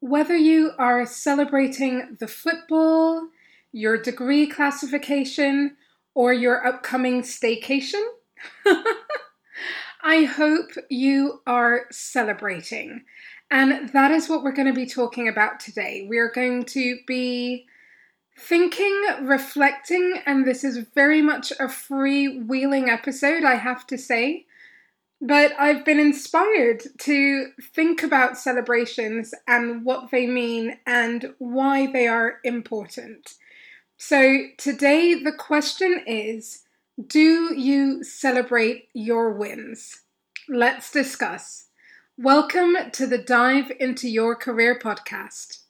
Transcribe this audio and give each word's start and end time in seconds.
whether 0.00 0.36
you 0.36 0.72
are 0.78 1.06
celebrating 1.06 2.16
the 2.18 2.26
football, 2.26 3.28
your 3.72 4.00
degree 4.00 4.46
classification, 4.46 5.76
or 6.14 6.32
your 6.32 6.66
upcoming 6.66 7.22
staycation, 7.22 8.02
I 10.02 10.24
hope 10.24 10.70
you 10.88 11.42
are 11.46 11.86
celebrating. 11.90 13.04
And 13.50 13.90
that 13.90 14.10
is 14.10 14.28
what 14.28 14.42
we're 14.42 14.52
going 14.52 14.68
to 14.68 14.74
be 14.74 14.86
talking 14.86 15.28
about 15.28 15.60
today. 15.60 16.06
We 16.08 16.18
are 16.18 16.30
going 16.30 16.64
to 16.66 16.98
be 17.06 17.66
thinking, 18.38 19.02
reflecting, 19.20 20.22
and 20.24 20.46
this 20.46 20.64
is 20.64 20.86
very 20.94 21.20
much 21.20 21.50
a 21.52 21.64
freewheeling 21.64 22.88
episode, 22.88 23.44
I 23.44 23.56
have 23.56 23.86
to 23.88 23.98
say. 23.98 24.46
But 25.22 25.52
I've 25.58 25.84
been 25.84 26.00
inspired 26.00 26.82
to 27.00 27.48
think 27.74 28.02
about 28.02 28.38
celebrations 28.38 29.34
and 29.46 29.84
what 29.84 30.10
they 30.10 30.26
mean 30.26 30.78
and 30.86 31.34
why 31.36 31.92
they 31.92 32.08
are 32.08 32.38
important. 32.42 33.34
So 33.98 34.44
today 34.56 35.22
the 35.22 35.32
question 35.32 36.02
is 36.06 36.62
Do 37.06 37.54
you 37.54 38.02
celebrate 38.02 38.88
your 38.94 39.34
wins? 39.34 40.00
Let's 40.48 40.90
discuss. 40.90 41.66
Welcome 42.16 42.76
to 42.92 43.06
the 43.06 43.18
Dive 43.18 43.70
into 43.78 44.08
Your 44.08 44.34
Career 44.34 44.78
podcast. 44.78 45.64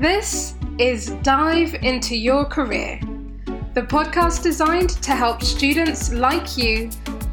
This 0.00 0.56
is 0.80 1.10
Dive 1.22 1.74
into 1.74 2.16
Your 2.16 2.46
Career, 2.46 2.98
the 3.74 3.82
podcast 3.82 4.42
designed 4.42 4.90
to 5.04 5.12
help 5.12 5.40
students 5.40 6.12
like 6.12 6.56
you 6.56 6.90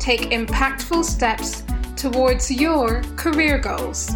take 0.07 0.29
impactful 0.29 1.03
steps 1.03 1.63
towards 1.97 2.49
your 2.49 3.01
career 3.17 3.57
goals. 3.57 4.15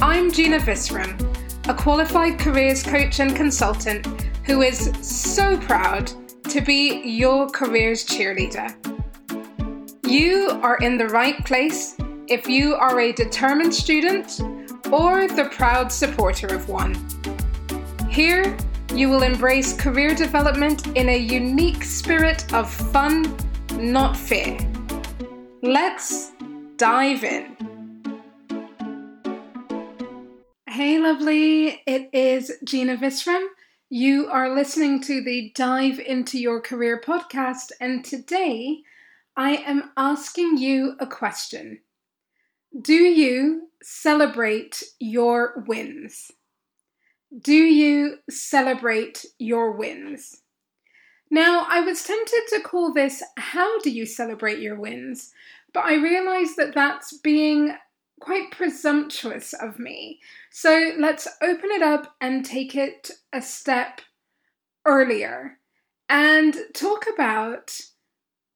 I'm 0.00 0.30
Gina 0.30 0.60
Visram, 0.60 1.18
a 1.68 1.74
qualified 1.74 2.38
careers 2.38 2.84
coach 2.84 3.18
and 3.18 3.34
consultant 3.34 4.06
who 4.46 4.62
is 4.62 4.92
so 5.02 5.58
proud 5.58 6.12
to 6.44 6.60
be 6.60 7.02
your 7.04 7.48
careers 7.48 8.06
cheerleader. 8.06 8.68
You 10.06 10.60
are 10.62 10.76
in 10.76 10.96
the 10.96 11.08
right 11.08 11.44
place 11.44 11.96
if 12.28 12.46
you 12.46 12.76
are 12.76 13.00
a 13.00 13.10
determined 13.10 13.74
student 13.74 14.40
or 14.92 15.26
the 15.26 15.48
proud 15.50 15.90
supporter 15.90 16.54
of 16.54 16.68
one. 16.68 16.94
Here, 18.08 18.56
you 18.94 19.08
will 19.08 19.24
embrace 19.24 19.72
career 19.72 20.14
development 20.14 20.86
in 20.96 21.08
a 21.08 21.18
unique 21.18 21.82
spirit 21.82 22.54
of 22.54 22.72
fun 22.72 23.36
not 23.78 24.16
fear. 24.16 24.58
Let's 25.62 26.32
dive 26.76 27.22
in. 27.22 27.56
Hey, 30.66 30.98
lovely, 30.98 31.80
it 31.86 32.10
is 32.12 32.52
Gina 32.64 32.96
Visram. 32.96 33.46
You 33.88 34.26
are 34.26 34.54
listening 34.54 35.00
to 35.02 35.22
the 35.22 35.52
Dive 35.54 36.00
into 36.00 36.38
Your 36.38 36.60
Career 36.60 37.00
podcast, 37.00 37.70
and 37.80 38.04
today 38.04 38.78
I 39.36 39.56
am 39.56 39.92
asking 39.96 40.58
you 40.58 40.96
a 40.98 41.06
question. 41.06 41.80
Do 42.80 42.94
you 42.94 43.68
celebrate 43.82 44.82
your 44.98 45.64
wins? 45.68 46.32
Do 47.40 47.54
you 47.54 48.16
celebrate 48.28 49.24
your 49.38 49.72
wins? 49.72 50.42
Now, 51.30 51.66
I 51.68 51.80
was 51.80 52.02
tempted 52.02 52.42
to 52.50 52.60
call 52.60 52.92
this 52.92 53.22
How 53.36 53.78
Do 53.80 53.90
You 53.90 54.06
Celebrate 54.06 54.60
Your 54.60 54.78
Wins? 54.78 55.32
But 55.74 55.84
I 55.84 55.94
realised 55.96 56.56
that 56.56 56.74
that's 56.74 57.16
being 57.18 57.76
quite 58.20 58.50
presumptuous 58.50 59.52
of 59.52 59.78
me. 59.78 60.20
So 60.50 60.92
let's 60.98 61.28
open 61.42 61.70
it 61.70 61.82
up 61.82 62.14
and 62.20 62.44
take 62.44 62.74
it 62.74 63.10
a 63.32 63.42
step 63.42 64.00
earlier 64.84 65.58
and 66.08 66.56
talk 66.74 67.04
about 67.12 67.78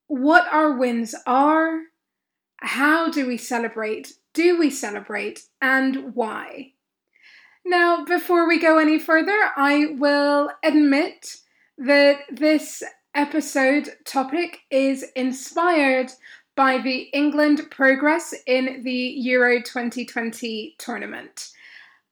what 0.06 0.50
our 0.52 0.72
wins 0.72 1.14
are, 1.26 1.80
how 2.56 3.10
do 3.10 3.26
we 3.26 3.36
celebrate, 3.36 4.14
do 4.32 4.58
we 4.58 4.70
celebrate, 4.70 5.42
and 5.60 6.14
why. 6.14 6.72
Now, 7.64 8.04
before 8.04 8.48
we 8.48 8.58
go 8.58 8.78
any 8.78 8.98
further, 8.98 9.38
I 9.56 9.94
will 9.98 10.50
admit 10.64 11.36
that 11.82 12.20
this 12.30 12.82
episode 13.12 13.90
topic 14.04 14.60
is 14.70 15.04
inspired 15.16 16.12
by 16.54 16.78
the 16.78 17.08
England 17.12 17.60
progress 17.72 18.32
in 18.46 18.82
the 18.84 18.90
Euro 18.92 19.60
2020 19.60 20.76
tournament. 20.78 21.50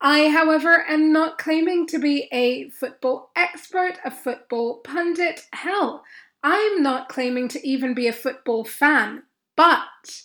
I, 0.01 0.29
however, 0.29 0.85
am 0.89 1.13
not 1.13 1.39
claiming 1.39 1.87
to 1.89 1.99
be 1.99 2.29
a 2.33 2.71
football 2.71 3.31
expert, 3.37 3.99
a 4.05 4.11
football 4.11 4.79
pundit. 4.79 5.47
Hell, 5.53 6.03
I'm 6.43 6.83
not 6.83 7.09
claiming 7.09 7.47
to 7.49 7.65
even 7.67 7.95
be 7.95 8.09
a 8.09 8.13
football 8.13 8.65
fan. 8.65 9.23
But 9.57 10.23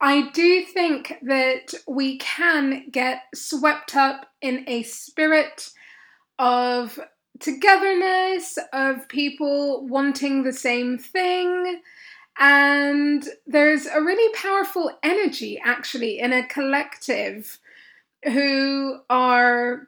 I 0.00 0.30
do 0.30 0.64
think 0.64 1.14
that 1.22 1.74
we 1.86 2.18
can 2.18 2.88
get 2.90 3.22
swept 3.34 3.94
up 3.94 4.26
in 4.40 4.64
a 4.66 4.82
spirit 4.82 5.70
of 6.38 6.98
togetherness, 7.40 8.58
of 8.72 9.08
people 9.08 9.86
wanting 9.86 10.42
the 10.42 10.52
same 10.52 10.98
thing. 10.98 11.80
And 12.38 13.26
there's 13.46 13.86
a 13.86 14.00
really 14.00 14.32
powerful 14.34 14.90
energy 15.02 15.60
actually 15.62 16.18
in 16.18 16.32
a 16.32 16.46
collective 16.46 17.58
who 18.24 18.98
are, 19.10 19.86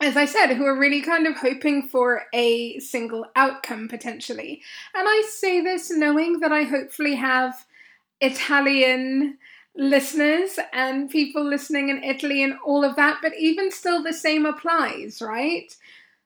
as 0.00 0.16
I 0.16 0.24
said, 0.24 0.54
who 0.54 0.64
are 0.64 0.78
really 0.78 1.02
kind 1.02 1.26
of 1.26 1.36
hoping 1.36 1.86
for 1.88 2.22
a 2.32 2.78
single 2.80 3.26
outcome 3.36 3.88
potentially. 3.88 4.62
And 4.94 5.06
I 5.08 5.22
say 5.30 5.60
this 5.60 5.90
knowing 5.90 6.40
that 6.40 6.52
I 6.52 6.64
hopefully 6.64 7.14
have 7.16 7.66
Italian 8.20 9.38
listeners 9.76 10.58
and 10.72 11.08
people 11.10 11.44
listening 11.44 11.88
in 11.88 12.02
Italy 12.02 12.42
and 12.42 12.54
all 12.64 12.84
of 12.84 12.96
that, 12.96 13.18
but 13.22 13.32
even 13.38 13.70
still, 13.70 14.02
the 14.02 14.12
same 14.12 14.44
applies, 14.44 15.22
right? 15.22 15.74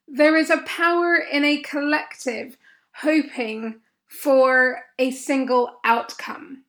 There 0.06 0.36
is 0.36 0.50
a 0.50 0.58
power 0.58 1.16
in 1.16 1.44
a 1.44 1.62
collective 1.62 2.56
hoping 2.96 3.80
for 4.06 4.82
a 4.98 5.10
single 5.10 5.80
outcome, 5.84 6.64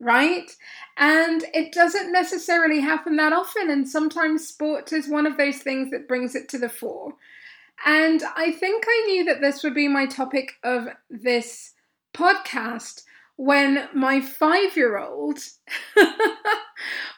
right? 0.00 0.50
And 0.96 1.44
it 1.52 1.72
doesn't 1.72 2.12
necessarily 2.12 2.80
happen 2.80 3.16
that 3.16 3.32
often, 3.32 3.70
and 3.70 3.88
sometimes 3.88 4.46
sport 4.46 4.92
is 4.92 5.08
one 5.08 5.26
of 5.26 5.36
those 5.36 5.58
things 5.58 5.90
that 5.90 6.08
brings 6.08 6.34
it 6.34 6.48
to 6.50 6.58
the 6.58 6.68
fore. 6.68 7.14
And 7.84 8.22
I 8.36 8.52
think 8.52 8.84
I 8.86 9.04
knew 9.06 9.24
that 9.26 9.40
this 9.40 9.62
would 9.62 9.74
be 9.74 9.88
my 9.88 10.06
topic 10.06 10.52
of 10.62 10.88
this 11.10 11.74
podcast 12.14 13.02
when 13.36 13.88
my 13.94 14.20
five 14.20 14.76
year 14.76 14.98
old 14.98 15.38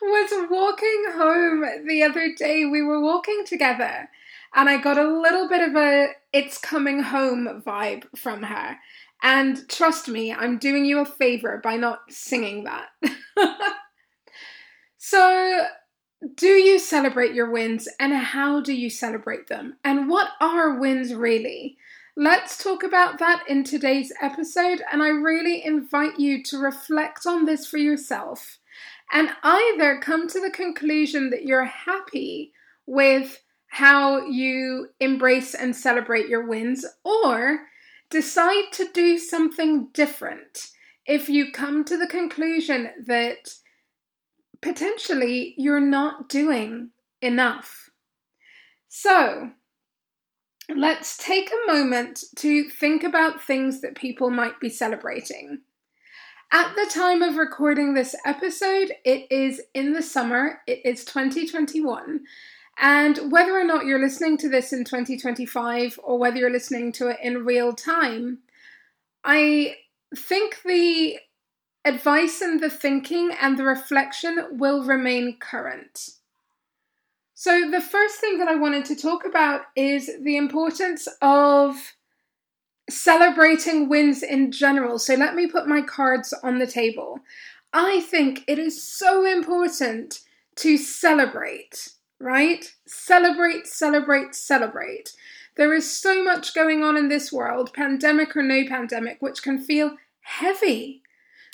was 0.02 0.48
walking 0.50 1.04
home 1.12 1.64
the 1.86 2.02
other 2.02 2.34
day. 2.34 2.64
We 2.64 2.82
were 2.82 3.00
walking 3.00 3.44
together, 3.46 4.10
and 4.54 4.68
I 4.68 4.78
got 4.78 4.98
a 4.98 5.20
little 5.20 5.48
bit 5.48 5.68
of 5.68 5.76
a 5.76 6.08
it's 6.32 6.58
coming 6.58 7.02
home 7.02 7.62
vibe 7.66 8.04
from 8.16 8.42
her. 8.42 8.76
And 9.22 9.68
trust 9.68 10.08
me, 10.08 10.32
I'm 10.32 10.58
doing 10.58 10.84
you 10.84 11.00
a 11.00 11.04
favor 11.04 11.60
by 11.62 11.76
not 11.76 12.00
singing 12.08 12.64
that. 12.64 12.88
so, 14.98 15.66
do 16.34 16.48
you 16.48 16.78
celebrate 16.78 17.34
your 17.34 17.50
wins 17.50 17.88
and 17.98 18.12
how 18.12 18.60
do 18.60 18.72
you 18.72 18.90
celebrate 18.90 19.48
them? 19.48 19.76
And 19.84 20.08
what 20.08 20.30
are 20.40 20.78
wins 20.78 21.14
really? 21.14 21.76
Let's 22.16 22.62
talk 22.62 22.82
about 22.82 23.18
that 23.20 23.44
in 23.48 23.62
today's 23.62 24.12
episode, 24.20 24.82
and 24.90 25.04
I 25.04 25.08
really 25.08 25.64
invite 25.64 26.18
you 26.18 26.42
to 26.44 26.58
reflect 26.58 27.26
on 27.26 27.44
this 27.44 27.64
for 27.64 27.78
yourself 27.78 28.58
and 29.12 29.30
either 29.44 30.00
come 30.00 30.26
to 30.28 30.40
the 30.40 30.50
conclusion 30.50 31.30
that 31.30 31.44
you're 31.44 31.64
happy 31.64 32.52
with 32.86 33.40
how 33.68 34.26
you 34.26 34.88
embrace 35.00 35.54
and 35.54 35.74
celebrate 35.74 36.28
your 36.28 36.46
wins, 36.46 36.84
or 37.04 37.60
decide 38.10 38.72
to 38.72 38.88
do 38.92 39.18
something 39.18 39.88
different 39.92 40.68
if 41.06 41.28
you 41.28 41.52
come 41.52 41.84
to 41.84 41.96
the 41.96 42.06
conclusion 42.06 42.90
that 43.06 43.54
potentially 44.60 45.54
you're 45.56 45.80
not 45.80 46.28
doing 46.28 46.90
enough. 47.22 47.90
So, 48.88 49.50
let's 50.74 51.16
take 51.16 51.50
a 51.50 51.72
moment 51.72 52.24
to 52.36 52.68
think 52.68 53.04
about 53.04 53.42
things 53.42 53.80
that 53.80 53.94
people 53.94 54.30
might 54.30 54.60
be 54.60 54.68
celebrating. 54.68 55.60
At 56.50 56.74
the 56.74 56.90
time 56.90 57.22
of 57.22 57.36
recording 57.36 57.92
this 57.92 58.14
episode, 58.24 58.92
it 59.04 59.30
is 59.30 59.60
in 59.74 59.92
the 59.92 60.02
summer, 60.02 60.60
it 60.66 60.80
is 60.84 61.04
2021. 61.04 62.20
And 62.80 63.32
whether 63.32 63.52
or 63.52 63.64
not 63.64 63.86
you're 63.86 64.00
listening 64.00 64.36
to 64.38 64.48
this 64.48 64.72
in 64.72 64.84
2025 64.84 65.98
or 66.02 66.18
whether 66.18 66.36
you're 66.36 66.50
listening 66.50 66.92
to 66.92 67.08
it 67.08 67.18
in 67.22 67.44
real 67.44 67.72
time, 67.72 68.38
I 69.24 69.76
think 70.16 70.62
the 70.64 71.18
advice 71.84 72.40
and 72.40 72.60
the 72.60 72.70
thinking 72.70 73.30
and 73.40 73.58
the 73.58 73.64
reflection 73.64 74.46
will 74.52 74.84
remain 74.84 75.38
current. 75.38 76.10
So, 77.34 77.70
the 77.70 77.80
first 77.80 78.20
thing 78.20 78.38
that 78.38 78.48
I 78.48 78.56
wanted 78.56 78.84
to 78.86 78.96
talk 78.96 79.24
about 79.24 79.62
is 79.76 80.10
the 80.22 80.36
importance 80.36 81.06
of 81.22 81.94
celebrating 82.90 83.88
wins 83.88 84.22
in 84.22 84.50
general. 84.50 84.98
So, 84.98 85.14
let 85.14 85.36
me 85.36 85.46
put 85.46 85.68
my 85.68 85.80
cards 85.80 86.34
on 86.42 86.58
the 86.58 86.66
table. 86.66 87.20
I 87.72 88.00
think 88.00 88.44
it 88.48 88.58
is 88.58 88.82
so 88.82 89.24
important 89.24 90.20
to 90.56 90.76
celebrate, 90.76 91.90
right? 92.20 92.72
Celebrate, 92.86 93.66
celebrate, 93.66 94.34
celebrate. 94.34 95.12
There 95.56 95.72
is 95.74 95.90
so 95.90 96.22
much 96.22 96.54
going 96.54 96.82
on 96.82 96.96
in 96.96 97.08
this 97.08 97.32
world, 97.32 97.72
pandemic 97.72 98.36
or 98.36 98.42
no 98.42 98.64
pandemic, 98.66 99.18
which 99.20 99.42
can 99.42 99.58
feel 99.58 99.96
heavy. 100.20 101.02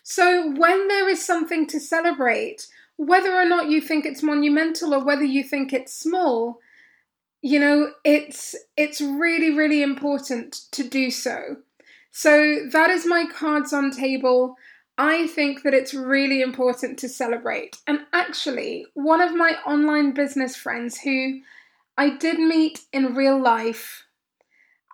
So, 0.02 0.50
when 0.50 0.88
there 0.88 1.08
is 1.08 1.24
something 1.24 1.66
to 1.68 1.80
celebrate, 1.80 2.66
whether 2.96 3.32
or 3.32 3.46
not 3.46 3.70
you 3.70 3.80
think 3.80 4.04
it's 4.04 4.22
monumental 4.22 4.94
or 4.94 5.02
whether 5.02 5.24
you 5.24 5.42
think 5.42 5.72
it's 5.72 5.92
small, 5.92 6.60
you 7.40 7.58
know, 7.58 7.92
it's 8.04 8.54
it's 8.76 9.00
really 9.00 9.50
really 9.50 9.82
important 9.82 10.60
to 10.72 10.82
do 10.82 11.10
so. 11.10 11.56
So 12.10 12.60
that 12.70 12.90
is 12.90 13.06
my 13.06 13.26
cards 13.26 13.72
on 13.72 13.90
table. 13.90 14.56
I 14.96 15.26
think 15.26 15.62
that 15.62 15.74
it's 15.74 15.92
really 15.92 16.40
important 16.40 16.98
to 17.00 17.08
celebrate. 17.08 17.76
And 17.86 18.00
actually, 18.12 18.86
one 18.94 19.20
of 19.20 19.34
my 19.34 19.56
online 19.66 20.12
business 20.12 20.56
friends 20.56 21.00
who 21.00 21.40
I 21.98 22.10
did 22.10 22.38
meet 22.38 22.80
in 22.92 23.14
real 23.14 23.40
life, 23.40 24.04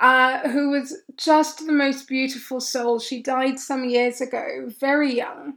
uh, 0.00 0.48
who 0.48 0.70
was 0.70 0.96
just 1.16 1.66
the 1.66 1.72
most 1.72 2.08
beautiful 2.08 2.60
soul. 2.60 2.98
She 2.98 3.22
died 3.22 3.58
some 3.58 3.84
years 3.84 4.20
ago, 4.20 4.70
very 4.80 5.14
young. 5.14 5.54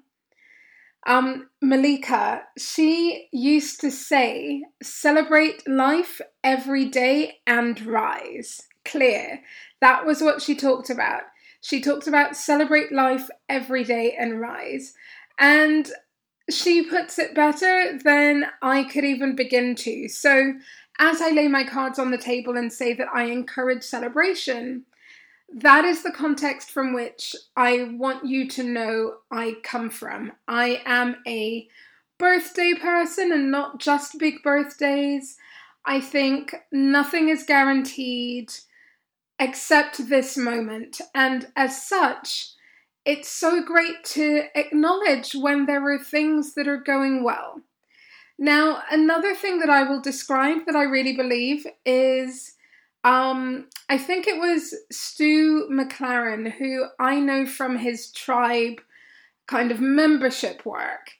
Um, 1.06 1.50
Malika, 1.62 2.44
she 2.58 3.28
used 3.32 3.82
to 3.82 3.92
say, 3.92 4.64
celebrate 4.82 5.68
life 5.68 6.22
every 6.44 6.86
day 6.86 7.40
and 7.46 7.86
rise. 7.86 8.62
Clear. 8.86 9.42
That 9.82 10.06
was 10.06 10.22
what 10.22 10.42
she 10.42 10.56
talked 10.56 10.90
about. 10.90 11.24
She 11.64 11.80
talks 11.80 12.08
about 12.08 12.36
celebrate 12.36 12.92
life 12.92 13.30
every 13.48 13.86
day 13.86 14.18
and 14.20 14.42
rise. 14.42 14.94
And 15.40 15.90
she 16.50 16.84
puts 16.84 17.18
it 17.18 17.34
better 17.34 17.98
than 18.04 18.48
I 18.62 18.84
could 18.84 19.06
even 19.06 19.34
begin 19.34 19.74
to. 19.76 20.10
So, 20.10 20.56
as 21.00 21.22
I 21.22 21.30
lay 21.30 21.48
my 21.48 21.64
cards 21.64 21.98
on 21.98 22.12
the 22.12 22.18
table 22.18 22.58
and 22.58 22.72
say 22.72 22.94
that 22.96 23.08
I 23.14 23.24
encourage 23.24 23.82
celebration, 23.82 24.84
that 25.56 25.86
is 25.86 26.04
the 26.04 26.12
context 26.12 26.70
from 26.70 26.94
which 26.94 27.34
I 27.56 27.84
want 27.94 28.26
you 28.26 28.50
to 28.50 28.64
know 28.64 29.14
I 29.32 29.56
come 29.64 29.90
from. 29.90 30.34
I 30.50 30.82
am 30.86 31.16
a 31.26 31.70
birthday 32.18 32.74
person 32.74 33.32
and 33.32 33.52
not 33.52 33.80
just 33.80 34.20
big 34.20 34.44
birthdays. 34.44 35.38
I 35.86 36.02
think 36.02 36.56
nothing 36.74 37.30
is 37.30 37.44
guaranteed 37.44 38.52
except 39.40 40.10
this 40.10 40.38
moment. 40.38 41.02
And 41.14 41.48
as 41.56 41.86
such, 41.86 42.50
it's 43.06 43.30
so 43.30 43.62
great 43.62 44.04
to 44.06 44.44
acknowledge 44.56 45.34
when 45.34 45.66
there 45.66 45.86
are 45.92 46.00
things 46.00 46.54
that 46.54 46.68
are 46.68 46.78
going 46.78 47.24
well. 47.24 47.62
Now, 48.40 48.82
another 48.90 49.36
thing 49.36 49.60
that 49.60 49.70
I 49.70 49.84
will 49.84 50.02
describe 50.02 50.66
that 50.66 50.76
I 50.76 50.84
really 50.84 51.16
believe 51.16 51.66
is 51.86 52.54
um, 53.04 53.68
I 53.90 53.98
think 53.98 54.28
it 54.28 54.40
was 54.40 54.74
Stu 54.92 55.68
McLaren, 55.70 56.52
who 56.54 56.86
I 57.00 57.20
know 57.20 57.46
from 57.46 57.78
his 57.78 58.12
tribe 58.12 58.82
kind 59.46 59.72
of 59.72 59.82
membership 59.82 60.66
work. 60.66 61.12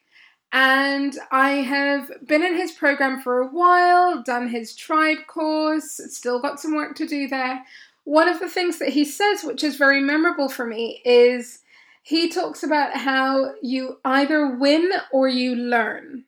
And 0.50 1.18
I 1.30 1.50
have 1.50 2.10
been 2.24 2.42
in 2.42 2.56
his 2.56 2.72
program 2.72 3.20
for 3.20 3.40
a 3.40 3.48
while, 3.48 4.22
done 4.22 4.48
his 4.48 4.74
tribe 4.74 5.26
course, 5.26 6.00
still 6.08 6.40
got 6.40 6.60
some 6.60 6.74
work 6.74 6.94
to 6.96 7.06
do 7.06 7.28
there. 7.28 7.64
One 8.04 8.28
of 8.28 8.38
the 8.38 8.48
things 8.48 8.78
that 8.78 8.90
he 8.90 9.04
says, 9.04 9.42
which 9.42 9.64
is 9.64 9.76
very 9.76 10.00
memorable 10.00 10.48
for 10.48 10.66
me, 10.66 11.00
is 11.04 11.60
he 12.02 12.28
talks 12.28 12.62
about 12.62 12.96
how 12.96 13.54
you 13.62 13.98
either 14.04 14.56
win 14.56 14.90
or 15.10 15.26
you 15.26 15.56
learn. 15.56 16.24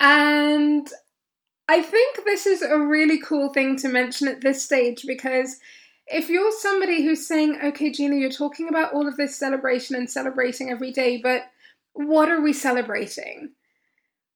And 0.00 0.88
I 1.68 1.82
think 1.82 2.24
this 2.24 2.46
is 2.46 2.62
a 2.62 2.78
really 2.78 3.20
cool 3.20 3.52
thing 3.52 3.76
to 3.76 3.88
mention 3.88 4.28
at 4.28 4.40
this 4.40 4.62
stage 4.62 5.04
because 5.06 5.58
if 6.06 6.28
you're 6.28 6.50
somebody 6.50 7.02
who's 7.02 7.26
saying, 7.26 7.58
okay, 7.62 7.90
Gina, 7.90 8.16
you're 8.16 8.30
talking 8.30 8.68
about 8.68 8.92
all 8.92 9.06
of 9.06 9.16
this 9.16 9.36
celebration 9.36 9.96
and 9.96 10.10
celebrating 10.10 10.70
every 10.70 10.90
day, 10.92 11.18
but 11.22 11.42
what 11.92 12.30
are 12.30 12.40
we 12.40 12.52
celebrating? 12.52 13.50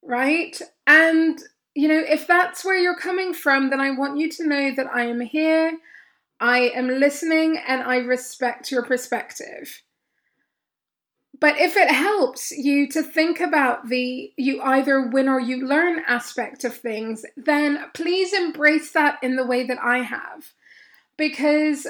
Right? 0.02 0.60
And, 0.86 1.38
you 1.76 1.88
know, 1.88 2.02
if 2.08 2.26
that's 2.26 2.64
where 2.64 2.78
you're 2.78 2.96
coming 2.96 3.34
from, 3.34 3.68
then 3.68 3.80
I 3.80 3.90
want 3.90 4.18
you 4.18 4.30
to 4.30 4.46
know 4.46 4.74
that 4.74 4.86
I 4.92 5.04
am 5.04 5.20
here, 5.20 5.78
I 6.40 6.70
am 6.70 6.88
listening, 6.88 7.58
and 7.58 7.82
I 7.82 7.98
respect 7.98 8.70
your 8.70 8.82
perspective. 8.82 9.82
But 11.38 11.58
if 11.58 11.76
it 11.76 11.90
helps 11.90 12.50
you 12.50 12.88
to 12.88 13.02
think 13.02 13.40
about 13.40 13.90
the 13.90 14.32
you 14.38 14.62
either 14.62 15.06
win 15.06 15.28
or 15.28 15.38
you 15.38 15.66
learn 15.66 16.02
aspect 16.06 16.64
of 16.64 16.74
things, 16.74 17.26
then 17.36 17.78
please 17.92 18.32
embrace 18.32 18.92
that 18.92 19.18
in 19.22 19.36
the 19.36 19.44
way 19.44 19.66
that 19.66 19.78
I 19.82 19.98
have. 19.98 20.54
Because 21.18 21.86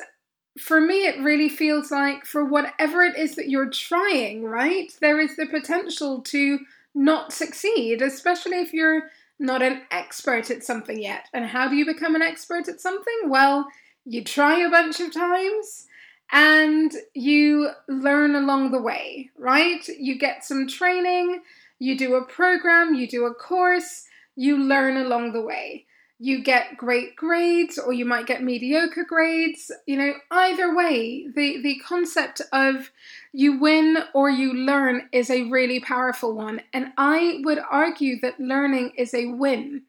for 0.58 0.80
me, 0.80 1.06
it 1.06 1.22
really 1.22 1.48
feels 1.48 1.92
like 1.92 2.24
for 2.24 2.44
whatever 2.44 3.02
it 3.04 3.16
is 3.16 3.36
that 3.36 3.48
you're 3.48 3.70
trying, 3.70 4.42
right, 4.42 4.90
there 5.00 5.20
is 5.20 5.36
the 5.36 5.46
potential 5.46 6.22
to 6.22 6.58
not 6.92 7.32
succeed, 7.32 8.02
especially 8.02 8.58
if 8.58 8.72
you're 8.72 9.10
not 9.38 9.62
an 9.62 9.82
expert 9.90 10.50
at 10.50 10.64
something 10.64 11.00
yet. 11.00 11.28
And 11.32 11.46
how 11.46 11.68
do 11.68 11.76
you 11.76 11.84
become 11.84 12.14
an 12.14 12.22
expert 12.22 12.68
at 12.68 12.80
something? 12.80 13.14
Well, 13.26 13.66
you 14.04 14.24
try 14.24 14.60
a 14.60 14.70
bunch 14.70 15.00
of 15.00 15.12
times 15.12 15.86
and 16.32 16.92
you 17.14 17.70
learn 17.88 18.34
along 18.34 18.70
the 18.70 18.80
way, 18.80 19.30
right? 19.36 19.86
You 19.88 20.18
get 20.18 20.44
some 20.44 20.66
training, 20.66 21.42
you 21.78 21.96
do 21.96 22.14
a 22.14 22.24
program, 22.24 22.94
you 22.94 23.06
do 23.06 23.26
a 23.26 23.34
course, 23.34 24.04
you 24.34 24.56
learn 24.56 24.96
along 24.96 25.32
the 25.32 25.42
way. 25.42 25.86
You 26.18 26.42
get 26.42 26.78
great 26.78 27.14
grades 27.14 27.78
or 27.78 27.92
you 27.92 28.06
might 28.06 28.26
get 28.26 28.42
mediocre 28.42 29.04
grades. 29.04 29.70
You 29.86 29.98
know, 29.98 30.14
either 30.30 30.74
way, 30.74 31.26
the, 31.28 31.60
the 31.62 31.78
concept 31.86 32.40
of 32.52 32.90
you 33.32 33.58
win 33.58 33.98
or 34.14 34.30
you 34.30 34.54
learn 34.54 35.08
is 35.12 35.28
a 35.28 35.50
really 35.50 35.78
powerful 35.78 36.34
one. 36.34 36.62
And 36.72 36.92
I 36.96 37.40
would 37.44 37.58
argue 37.70 38.18
that 38.20 38.40
learning 38.40 38.92
is 38.96 39.12
a 39.12 39.26
win. 39.26 39.82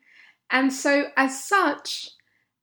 And 0.50 0.74
so, 0.74 1.06
as 1.16 1.44
such, 1.44 2.10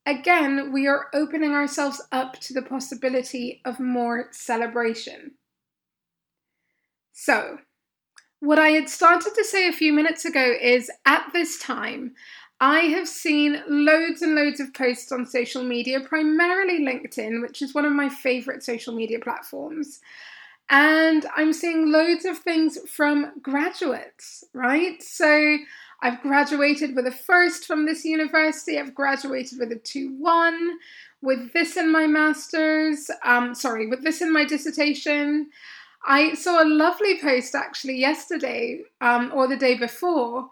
again, 0.04 0.72
we 0.72 0.86
are 0.86 1.06
opening 1.14 1.52
ourselves 1.52 2.02
up 2.12 2.38
to 2.40 2.54
the 2.54 2.62
possibility 2.62 3.62
of 3.64 3.80
more 3.80 4.28
celebration. 4.30 5.32
So, 7.12 7.58
what 8.40 8.58
I 8.58 8.70
had 8.70 8.90
started 8.90 9.34
to 9.34 9.44
say 9.44 9.68
a 9.68 9.72
few 9.72 9.92
minutes 9.92 10.24
ago 10.26 10.54
is 10.60 10.90
at 11.06 11.30
this 11.32 11.58
time, 11.58 12.14
I 12.66 12.84
have 12.96 13.06
seen 13.06 13.62
loads 13.68 14.22
and 14.22 14.34
loads 14.34 14.58
of 14.58 14.72
posts 14.72 15.12
on 15.12 15.26
social 15.26 15.62
media, 15.62 16.00
primarily 16.00 16.80
LinkedIn, 16.80 17.42
which 17.42 17.60
is 17.60 17.74
one 17.74 17.84
of 17.84 17.92
my 17.92 18.08
favorite 18.08 18.62
social 18.62 18.94
media 18.94 19.18
platforms. 19.18 20.00
And 20.70 21.26
I'm 21.36 21.52
seeing 21.52 21.92
loads 21.92 22.24
of 22.24 22.38
things 22.38 22.78
from 22.88 23.32
graduates, 23.42 24.44
right? 24.54 25.02
So 25.02 25.58
I've 26.00 26.22
graduated 26.22 26.96
with 26.96 27.06
a 27.06 27.12
first 27.12 27.66
from 27.66 27.84
this 27.84 28.02
university. 28.02 28.78
I've 28.78 28.94
graduated 28.94 29.58
with 29.58 29.70
a 29.70 29.76
2 29.76 30.16
1, 30.18 30.78
with 31.20 31.52
this 31.52 31.76
in 31.76 31.92
my 31.92 32.06
master's, 32.06 33.10
um, 33.26 33.54
sorry, 33.54 33.88
with 33.88 34.02
this 34.04 34.22
in 34.22 34.32
my 34.32 34.46
dissertation. 34.46 35.50
I 36.06 36.32
saw 36.32 36.62
a 36.62 36.66
lovely 36.66 37.20
post 37.20 37.54
actually 37.54 37.98
yesterday 37.98 38.84
um, 39.02 39.32
or 39.34 39.48
the 39.48 39.56
day 39.58 39.76
before 39.76 40.48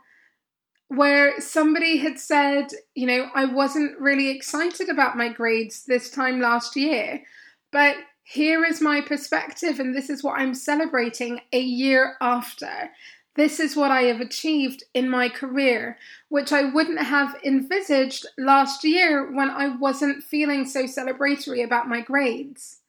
where 0.95 1.41
somebody 1.41 1.97
had 1.97 2.19
said, 2.19 2.69
you 2.95 3.07
know, 3.07 3.29
I 3.35 3.47
wasn't 3.47 3.99
really 3.99 4.29
excited 4.29 4.91
about 4.91 5.17
my 5.17 5.31
grades 5.31 5.85
this 5.85 6.11
time 6.11 6.41
last 6.41 6.77
year, 6.77 7.23
but 7.71 7.97
here 8.25 8.65
is 8.65 8.81
my 8.81 9.01
perspective, 9.01 9.81
and 9.81 9.95
this 9.95 10.11
is 10.11 10.23
what 10.23 10.39
I'm 10.39 10.55
celebrating 10.55 11.41
a 11.53 11.61
year 11.61 12.17
after. 12.21 12.91
This 13.37 13.59
is 13.59 13.75
what 13.75 13.91
I 13.91 14.03
have 14.03 14.21
achieved 14.21 14.85
in 14.93 15.09
my 15.09 15.31
career, 15.31 15.97
which 16.29 16.53
I 16.53 16.65
wouldn't 16.65 17.01
have 17.01 17.37
envisaged 17.43 18.27
last 18.37 18.85
year 18.85 19.33
when 19.33 19.49
I 19.49 19.69
wasn't 19.69 20.23
feeling 20.23 20.67
so 20.67 20.85
celebratory 20.85 21.65
about 21.65 21.89
my 21.89 22.03
grades. 22.03 22.81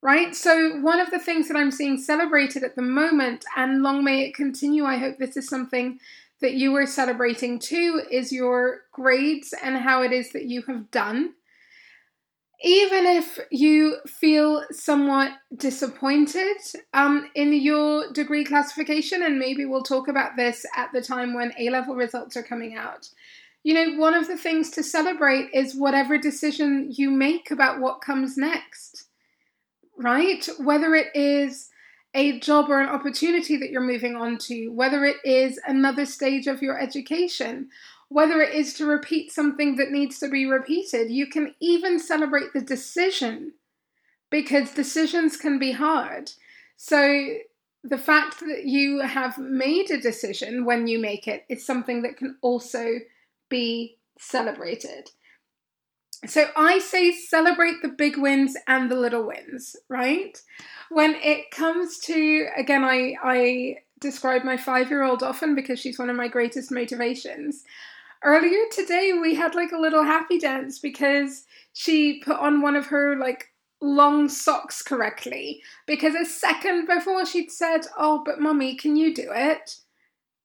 Right? 0.00 0.36
So, 0.36 0.78
one 0.78 1.00
of 1.00 1.10
the 1.10 1.18
things 1.18 1.48
that 1.48 1.56
I'm 1.56 1.72
seeing 1.72 1.98
celebrated 1.98 2.62
at 2.62 2.76
the 2.76 2.82
moment, 2.82 3.44
and 3.56 3.82
long 3.82 4.04
may 4.04 4.26
it 4.26 4.34
continue, 4.34 4.84
I 4.84 4.98
hope 4.98 5.18
this 5.18 5.36
is 5.36 5.48
something 5.48 5.98
that 6.40 6.54
you 6.54 6.74
are 6.76 6.86
celebrating 6.86 7.58
too, 7.58 8.02
is 8.10 8.32
your 8.32 8.82
grades 8.92 9.52
and 9.62 9.76
how 9.76 10.02
it 10.02 10.12
is 10.12 10.32
that 10.32 10.44
you 10.44 10.62
have 10.68 10.90
done. 10.90 11.34
even 12.62 13.06
if 13.06 13.38
you 13.50 13.98
feel 14.06 14.64
somewhat 14.72 15.32
disappointed 15.56 16.56
um, 16.92 17.30
in 17.34 17.52
your 17.52 18.12
degree 18.12 18.44
classification, 18.44 19.22
and 19.22 19.38
maybe 19.38 19.64
we'll 19.64 19.82
talk 19.82 20.08
about 20.08 20.36
this 20.36 20.66
at 20.76 20.90
the 20.92 21.00
time 21.00 21.34
when 21.34 21.52
A 21.58 21.70
level 21.70 21.94
results 21.94 22.36
are 22.36 22.42
coming 22.42 22.76
out, 22.76 23.08
you 23.62 23.74
know, 23.74 23.96
one 23.98 24.14
of 24.14 24.26
the 24.26 24.36
things 24.36 24.70
to 24.70 24.82
celebrate 24.82 25.50
is 25.52 25.76
whatever 25.76 26.18
decision 26.18 26.88
you 26.90 27.10
make 27.10 27.50
about 27.50 27.80
what 27.80 28.00
comes 28.00 28.36
next, 28.36 29.04
right? 29.96 30.48
Whether 30.58 30.94
it 30.94 31.08
is 31.14 31.68
a 32.14 32.38
job 32.40 32.70
or 32.70 32.80
an 32.80 32.88
opportunity 32.88 33.56
that 33.56 33.70
you're 33.70 33.80
moving 33.80 34.16
on 34.16 34.38
to, 34.38 34.68
whether 34.68 35.04
it 35.04 35.16
is 35.24 35.60
another 35.66 36.06
stage 36.06 36.46
of 36.46 36.62
your 36.62 36.78
education, 36.78 37.68
whether 38.08 38.40
it 38.40 38.54
is 38.54 38.74
to 38.74 38.86
repeat 38.86 39.30
something 39.30 39.76
that 39.76 39.90
needs 39.90 40.18
to 40.18 40.28
be 40.28 40.46
repeated. 40.46 41.10
You 41.10 41.26
can 41.26 41.54
even 41.60 41.98
celebrate 41.98 42.52
the 42.54 42.60
decision 42.60 43.52
because 44.30 44.72
decisions 44.72 45.36
can 45.36 45.58
be 45.58 45.72
hard. 45.72 46.32
So, 46.76 47.34
the 47.84 47.98
fact 47.98 48.40
that 48.40 48.64
you 48.64 49.00
have 49.00 49.38
made 49.38 49.90
a 49.90 50.00
decision 50.00 50.64
when 50.64 50.88
you 50.88 50.98
make 50.98 51.28
it 51.28 51.44
is 51.48 51.64
something 51.64 52.02
that 52.02 52.16
can 52.16 52.36
also 52.42 52.98
be 53.48 53.98
celebrated. 54.18 55.10
So, 56.26 56.50
I 56.56 56.80
say 56.80 57.12
celebrate 57.12 57.80
the 57.80 57.88
big 57.88 58.16
wins 58.18 58.56
and 58.66 58.90
the 58.90 58.96
little 58.96 59.24
wins, 59.26 59.76
right? 59.88 60.40
When 60.90 61.14
it 61.16 61.50
comes 61.52 61.98
to, 62.00 62.48
again, 62.56 62.82
I, 62.84 63.14
I 63.22 63.76
describe 64.00 64.42
my 64.42 64.56
five 64.56 64.90
year 64.90 65.04
old 65.04 65.22
often 65.22 65.54
because 65.54 65.78
she's 65.78 65.98
one 65.98 66.10
of 66.10 66.16
my 66.16 66.28
greatest 66.28 66.70
motivations 66.70 67.64
earlier 68.22 68.60
today 68.72 69.12
we 69.20 69.34
had 69.34 69.54
like 69.54 69.72
a 69.72 69.78
little 69.78 70.02
happy 70.02 70.38
dance 70.38 70.78
because 70.78 71.44
she 71.72 72.20
put 72.20 72.36
on 72.36 72.60
one 72.60 72.76
of 72.76 72.86
her 72.86 73.16
like 73.16 73.46
long 73.80 74.28
socks 74.28 74.82
correctly 74.82 75.62
because 75.86 76.14
a 76.14 76.24
second 76.24 76.86
before 76.86 77.24
she'd 77.24 77.50
said, 77.50 77.86
"Oh, 77.96 78.22
but 78.24 78.40
mummy, 78.40 78.74
can 78.74 78.96
you 78.96 79.14
do 79.14 79.30
it?" 79.32 79.76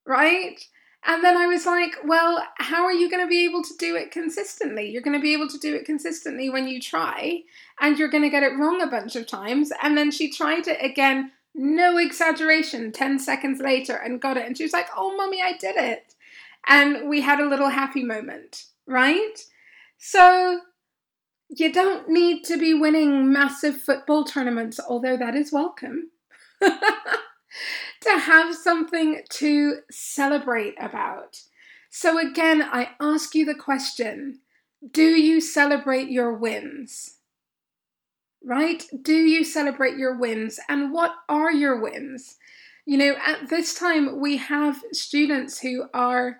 Right? 0.05 0.63
And 1.05 1.23
then 1.23 1.35
I 1.35 1.47
was 1.47 1.65
like, 1.65 1.95
well, 2.05 2.43
how 2.57 2.85
are 2.85 2.93
you 2.93 3.09
going 3.09 3.23
to 3.23 3.29
be 3.29 3.43
able 3.45 3.61
to 3.63 3.73
do 3.77 3.95
it 3.95 4.11
consistently? 4.11 4.89
You're 4.89 5.01
going 5.01 5.17
to 5.17 5.21
be 5.21 5.33
able 5.33 5.49
to 5.49 5.57
do 5.57 5.75
it 5.75 5.85
consistently 5.85 6.49
when 6.49 6.67
you 6.67 6.79
try, 6.79 7.41
and 7.81 7.99
you're 7.99 8.09
going 8.09 8.23
to 8.23 8.29
get 8.29 8.43
it 8.43 8.57
wrong 8.57 8.81
a 8.81 8.87
bunch 8.87 9.15
of 9.15 9.27
times. 9.27 9.71
And 9.81 9.97
then 9.97 10.11
she 10.11 10.31
tried 10.31 10.67
it 10.67 10.83
again, 10.83 11.31
no 11.53 11.97
exaggeration, 11.97 12.91
10 12.91 13.19
seconds 13.19 13.59
later, 13.59 13.95
and 13.95 14.21
got 14.21 14.37
it. 14.37 14.45
And 14.45 14.57
she 14.57 14.63
was 14.63 14.73
like, 14.73 14.87
oh, 14.95 15.15
mummy, 15.17 15.41
I 15.41 15.57
did 15.57 15.75
it 15.75 16.13
and 16.67 17.09
we 17.09 17.21
had 17.21 17.39
a 17.39 17.47
little 17.47 17.69
happy 17.69 18.03
moment, 18.03 18.65
right? 18.87 19.35
So 19.97 20.61
you 21.49 21.71
don't 21.71 22.09
need 22.09 22.43
to 22.45 22.57
be 22.57 22.73
winning 22.73 23.31
massive 23.31 23.81
football 23.81 24.23
tournaments, 24.23 24.79
although 24.79 25.17
that 25.17 25.35
is 25.35 25.51
welcome, 25.51 26.09
to 28.01 28.19
have 28.19 28.55
something 28.55 29.21
to 29.29 29.77
celebrate 29.91 30.75
about. 30.79 31.41
So, 31.89 32.17
again, 32.17 32.61
I 32.61 32.89
ask 32.99 33.35
you 33.35 33.45
the 33.45 33.55
question 33.55 34.39
do 34.91 35.03
you 35.03 35.39
celebrate 35.39 36.09
your 36.09 36.33
wins? 36.33 37.19
Right? 38.43 38.83
Do 39.01 39.13
you 39.13 39.45
celebrate 39.45 39.97
your 39.97 40.17
wins? 40.17 40.59
And 40.67 40.91
what 40.91 41.13
are 41.29 41.51
your 41.51 41.79
wins? 41.79 42.35
You 42.85 42.97
know, 42.97 43.15
at 43.25 43.49
this 43.49 43.73
time, 43.73 44.19
we 44.19 44.37
have 44.37 44.83
students 44.91 45.59
who 45.59 45.85
are 45.93 46.39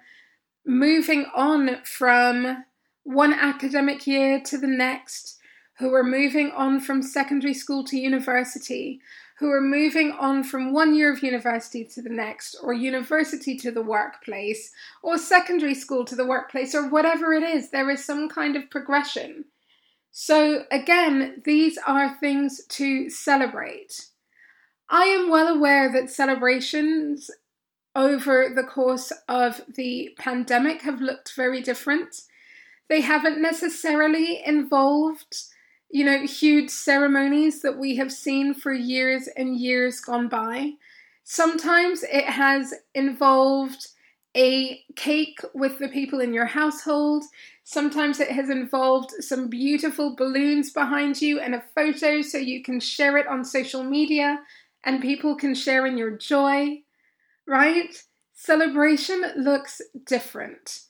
moving 0.65 1.25
on 1.34 1.77
from 1.86 2.65
one 3.03 3.34
academic 3.34 4.05
year 4.08 4.41
to 4.41 4.58
the 4.58 4.67
next, 4.67 5.38
who 5.79 5.93
are 5.93 6.03
moving 6.03 6.51
on 6.51 6.79
from 6.79 7.01
secondary 7.01 7.53
school 7.53 7.84
to 7.86 7.98
university, 7.98 9.00
who 9.44 9.52
are 9.52 9.60
moving 9.60 10.14
on 10.14 10.42
from 10.42 10.72
one 10.72 10.96
year 10.96 11.12
of 11.12 11.22
university 11.22 11.84
to 11.84 12.02
the 12.02 12.10
next, 12.10 12.56
or 12.64 12.72
university 12.72 13.58
to 13.58 13.72
the 13.72 13.82
workplace, 13.82 14.72
or 15.02 15.18
secondary 15.18 15.76
school 15.76 16.06
to 16.06 16.16
the 16.16 16.26
workplace, 16.26 16.74
or 16.74 16.88
whatever 16.88 17.34
it 17.34 17.44
is. 17.44 17.70
There 17.70 17.90
is 17.90 18.06
some 18.06 18.30
kind 18.30 18.56
of 18.56 18.70
progression. 18.70 19.44
So, 20.12 20.64
again, 20.72 21.42
these 21.44 21.78
are 21.86 22.16
things 22.22 22.66
to 22.70 23.10
celebrate. 23.10 24.06
I 24.90 25.04
am 25.08 25.30
well 25.30 25.54
aware 25.54 25.92
that 25.92 26.10
celebrations 26.10 27.30
over 27.94 28.50
the 28.56 28.64
course 28.64 29.12
of 29.28 29.60
the 29.68 30.16
pandemic 30.18 30.84
have 30.84 31.02
looked 31.02 31.34
very 31.36 31.62
different. 31.62 32.22
They 32.88 33.02
haven't 33.02 33.42
necessarily 33.42 34.42
involved, 34.46 35.36
you 35.94 36.04
know, 36.04 36.26
huge 36.26 36.72
ceremonies 36.72 37.62
that 37.62 37.78
we 37.78 37.96
have 37.98 38.12
seen 38.12 38.54
for 38.54 38.74
years 38.74 39.30
and 39.38 39.56
years 39.56 40.00
gone 40.00 40.28
by. 40.28 40.72
Sometimes 41.24 42.04
it 42.04 42.26
has 42.26 42.74
involved 42.96 43.88
a 44.36 44.82
cake 44.96 45.40
with 45.54 45.78
the 45.78 45.88
people 45.88 46.20
in 46.20 46.34
your 46.34 46.48
household. 46.48 47.24
Sometimes 47.64 48.20
it 48.20 48.32
has 48.32 48.50
involved 48.50 49.12
some 49.20 49.48
beautiful 49.48 50.16
balloons 50.16 50.72
behind 50.72 51.22
you 51.22 51.40
and 51.40 51.54
a 51.54 51.64
photo 51.76 52.24
so 52.24 52.40
you 52.40 52.64
can 52.64 52.80
share 52.80 53.16
it 53.18 53.28
on 53.28 53.46
social 53.46 53.84
media 53.84 54.40
and 54.84 55.00
people 55.00 55.36
can 55.36 55.54
share 55.54 55.86
in 55.86 55.98
your 55.98 56.18
joy 56.18 56.82
right? 57.46 58.04
Celebration 58.34 59.24
looks 59.38 59.82
different, 60.06 60.82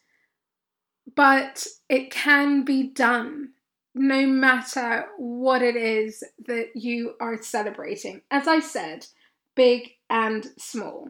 but 1.15 1.67
it 1.89 2.11
can 2.11 2.63
be 2.63 2.83
done 2.83 3.49
no 3.95 4.25
matter 4.25 5.05
what 5.17 5.61
it 5.61 5.75
is 5.75 6.23
that 6.47 6.69
you 6.75 7.13
are 7.19 7.41
celebrating. 7.41 8.21
As 8.31 8.47
I 8.47 8.59
said, 8.59 9.05
big 9.55 9.91
and 10.09 10.47
small. 10.57 11.09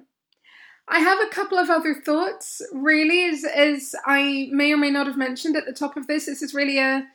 I 0.88 1.00
have 1.00 1.20
a 1.20 1.34
couple 1.34 1.58
of 1.58 1.70
other 1.70 1.96
thoughts, 1.96 2.62
really, 2.74 3.24
as, 3.24 3.46
as 3.46 3.96
I 4.06 4.50
may 4.52 4.74
or 4.74 4.78
may 4.78 4.90
not 4.90 5.08
have 5.08 5.18
mentioned 5.18 5.56
at 5.56 5.66
the 5.66 5.72
top 5.72 5.96
of 5.96 6.08
this. 6.08 6.25
This 6.25 6.42
is 6.42 6.54
really 6.54 6.78
a 6.78 7.08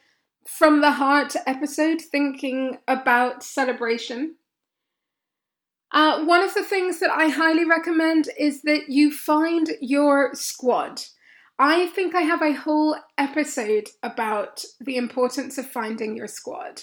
from 0.47 0.81
the 0.81 0.93
heart 0.93 1.37
episode, 1.47 2.01
thinking 2.01 2.79
about 2.89 3.43
celebration. 3.43 4.37
Uh, 5.93 6.25
one 6.25 6.43
of 6.43 6.55
the 6.55 6.65
things 6.65 7.01
that 7.01 7.11
I 7.11 7.29
highly 7.29 7.67
recommend 7.67 8.31
is 8.39 8.63
that 8.63 8.89
you 8.89 9.11
find 9.11 9.71
your 9.83 10.35
squad. 10.35 11.03
I 11.59 11.87
think 11.89 12.15
I 12.15 12.23
have 12.23 12.43
a 12.43 12.53
whole 12.53 12.97
episode 13.17 13.89
about 14.03 14.65
the 14.81 14.97
importance 14.97 15.59
of 15.59 15.69
finding 15.69 16.17
your 16.17 16.29
squad. 16.29 16.83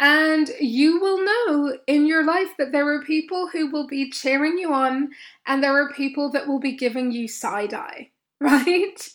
And 0.00 0.50
you 0.60 1.00
will 1.00 1.24
know 1.24 1.78
in 1.86 2.06
your 2.06 2.24
life 2.24 2.50
that 2.58 2.72
there 2.72 2.88
are 2.88 3.02
people 3.02 3.48
who 3.48 3.70
will 3.70 3.86
be 3.86 4.10
cheering 4.10 4.56
you 4.56 4.72
on, 4.72 5.10
and 5.46 5.62
there 5.62 5.76
are 5.76 5.92
people 5.92 6.30
that 6.30 6.46
will 6.46 6.60
be 6.60 6.72
giving 6.72 7.10
you 7.10 7.28
side 7.28 7.74
eye, 7.74 8.10
right? 8.40 9.08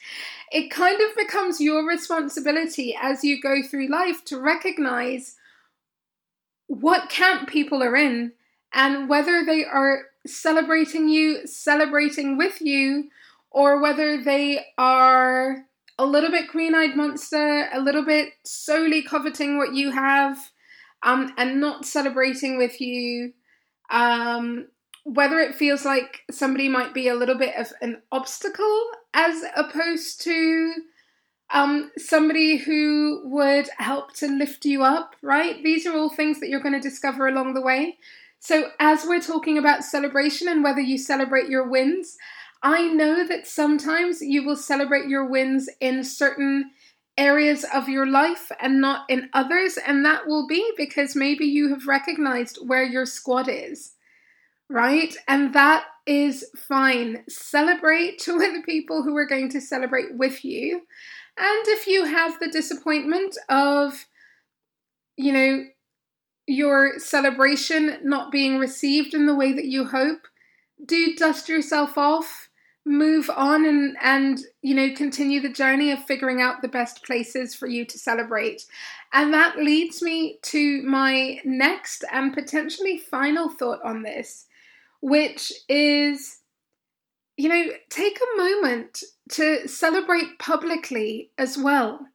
It 0.52 0.70
kind 0.70 1.02
of 1.02 1.16
becomes 1.16 1.60
your 1.60 1.88
responsibility 1.88 2.96
as 3.02 3.24
you 3.24 3.42
go 3.42 3.64
through 3.64 3.88
life 3.88 4.24
to 4.26 4.40
recognize 4.40 5.36
what 6.68 7.10
camp 7.10 7.50
people 7.50 7.82
are 7.82 7.96
in 7.96 8.34
and 8.74 9.10
whether 9.10 9.44
they 9.46 9.66
are 9.66 10.04
celebrating 10.28 11.10
you, 11.10 11.48
celebrating 11.48 12.38
with 12.38 12.62
you, 12.62 13.10
or 13.54 13.82
whether 13.82 14.22
they 14.22 14.66
are 14.78 15.66
a 16.00 16.06
little 16.06 16.32
bit 16.32 16.48
green 16.48 16.74
eyed 16.74 16.96
monster, 16.96 17.70
a 17.72 17.80
little 17.80 18.04
bit 18.04 18.30
solely 18.44 19.04
coveting 19.04 19.58
what 19.58 19.74
you 19.74 19.92
have, 19.92 20.38
um, 21.04 21.34
and 21.38 21.62
not 21.62 21.86
celebrating 21.86 22.58
with 22.58 22.82
you. 22.82 23.34
Um, 23.92 24.68
whether 25.06 25.40
it 25.40 25.56
feels 25.56 25.86
like 25.86 26.22
somebody 26.32 26.70
might 26.70 26.94
be 26.94 27.10
a 27.10 27.16
little 27.16 27.38
bit 27.38 27.56
of 27.56 27.72
an 27.82 28.02
obstacle 28.12 28.84
as 29.14 29.44
opposed 29.56 30.22
to 30.22 30.74
um, 31.54 31.92
somebody 31.98 32.58
who 32.58 33.22
would 33.26 33.70
help 33.78 34.14
to 34.16 34.28
lift 34.28 34.66
you 34.66 34.84
up, 34.84 35.16
right? 35.22 35.62
These 35.64 35.86
are 35.86 35.96
all 35.96 36.10
things 36.10 36.40
that 36.40 36.50
you're 36.50 36.62
going 36.62 36.74
to 36.74 36.80
discover 36.80 37.28
along 37.28 37.54
the 37.54 37.62
way. 37.62 37.98
So, 38.40 38.72
as 38.80 39.06
we're 39.06 39.22
talking 39.22 39.58
about 39.58 39.84
celebration 39.84 40.48
and 40.48 40.64
whether 40.64 40.82
you 40.82 40.98
celebrate 40.98 41.50
your 41.50 41.70
wins, 41.70 42.18
I 42.64 42.88
know 42.88 43.28
that 43.28 43.46
sometimes 43.46 44.22
you 44.22 44.46
will 44.46 44.56
celebrate 44.56 45.10
your 45.10 45.26
wins 45.26 45.70
in 45.82 46.04
certain 46.06 46.72
areas 47.18 47.66
of 47.74 47.90
your 47.90 48.08
life 48.08 48.52
and 48.60 48.80
not 48.80 49.06
in 49.10 49.30
others, 49.34 49.78
and 49.86 50.06
that 50.06 50.26
will 50.28 50.48
be 50.48 50.72
because 50.78 51.16
maybe 51.16 51.46
you 51.46 51.70
have 51.70 51.88
recognized 51.88 52.58
where 52.66 52.84
your 52.84 53.06
squad 53.06 53.50
is, 53.50 53.96
right? 54.70 55.16
And 55.28 55.54
that 55.54 55.86
is 56.06 56.46
fine. 56.56 57.24
Celebrate 57.28 58.24
with 58.28 58.54
the 58.54 58.64
people 58.66 59.04
who 59.04 59.16
are 59.18 59.28
going 59.28 59.50
to 59.50 59.62
celebrate 59.62 60.16
with 60.16 60.46
you. 60.46 60.84
And 61.38 61.68
if 61.68 61.86
you 61.86 62.06
have 62.06 62.40
the 62.40 62.50
disappointment 62.50 63.38
of, 63.50 64.06
you 65.18 65.34
know, 65.34 65.66
your 66.48 67.00
celebration 67.00 68.00
not 68.04 68.32
being 68.32 68.58
received 68.58 69.14
in 69.14 69.26
the 69.26 69.36
way 69.36 69.54
that 69.54 69.66
you 69.66 69.86
hope, 69.86 70.28
do 70.86 71.16
dust 71.16 71.48
yourself 71.50 71.98
off, 71.98 72.50
move 72.86 73.30
on 73.30 73.66
and 73.66 73.96
and 74.02 74.40
you 74.62 74.76
know 74.76 74.94
continue 74.94 75.40
the 75.40 75.50
journey 75.50 75.92
of 75.92 76.04
figuring 76.04 76.42
out 76.42 76.62
the 76.62 76.68
best 76.68 77.04
places 77.04 77.56
for 77.56 77.68
you 77.68 77.86
to 77.86 77.98
celebrate. 77.98 78.66
And 79.14 79.34
that 79.34 79.58
leads 79.58 80.02
me 80.02 80.40
to 80.44 80.82
my 80.84 81.40
next 81.46 82.04
and 82.12 82.34
potentially 82.34 82.98
final 82.98 83.50
thought 83.50 83.80
on 83.84 84.04
this 84.04 84.48
which 85.04 85.52
is 85.68 86.40
you 87.36 87.50
know 87.50 87.66
take 87.90 88.18
a 88.18 88.38
moment 88.38 89.04
to 89.30 89.68
celebrate 89.68 90.40
publicly 90.40 91.30
as 91.38 91.58
well. 91.58 92.08